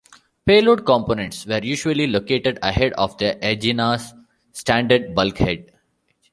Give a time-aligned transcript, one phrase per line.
[0.47, 4.15] Payload components were usually located ahead of the Agena's
[4.51, 5.73] standard bulkhead.